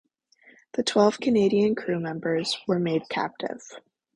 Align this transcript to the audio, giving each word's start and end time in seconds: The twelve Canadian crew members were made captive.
The 0.71 0.81
twelve 0.81 1.19
Canadian 1.19 1.75
crew 1.75 1.99
members 1.99 2.57
were 2.67 2.79
made 2.79 3.07
captive. 3.07 3.61